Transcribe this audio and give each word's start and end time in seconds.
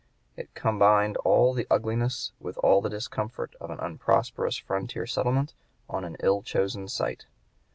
It 0.35 0.55
combined 0.55 1.15
all 1.17 1.53
the 1.53 1.67
ugliness 1.69 2.31
with 2.39 2.57
all 2.57 2.81
the 2.81 2.89
discomfort 2.89 3.53
of 3.61 3.69
an 3.69 3.79
unprosperous 3.79 4.57
frontier 4.57 5.05
settlement 5.05 5.53
on 5.87 6.03
an 6.05 6.17
ill 6.23 6.41
chosen 6.41 6.87
site. 6.87 7.27